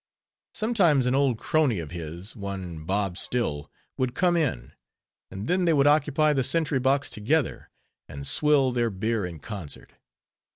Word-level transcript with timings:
Sometimes 0.55 1.05
an 1.05 1.13
old 1.13 1.37
crony 1.37 1.77
of 1.77 1.91
his, 1.91 2.35
one 2.35 2.85
Bob 2.85 3.19
Still, 3.19 3.69
would 3.97 4.15
come 4.15 4.35
in; 4.35 4.73
and 5.29 5.45
then 5.47 5.65
they 5.65 5.73
would 5.73 5.85
occupy 5.85 6.33
the 6.33 6.43
sentry 6.43 6.79
box 6.79 7.07
together, 7.07 7.69
and 8.09 8.25
swill 8.25 8.71
their 8.71 8.89
beer 8.89 9.27
in 9.27 9.37
concert. 9.37 9.93